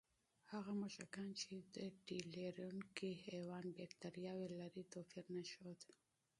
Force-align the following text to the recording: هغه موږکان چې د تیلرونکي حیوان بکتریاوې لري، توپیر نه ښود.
هغه 0.51 0.71
موږکان 0.79 1.29
چې 1.41 1.53
د 1.75 1.77
تیلرونکي 2.07 3.09
حیوان 3.25 3.65
بکتریاوې 3.77 4.47
لري، 4.61 4.81
توپیر 4.93 5.25
نه 5.35 5.43
ښود. 5.51 5.79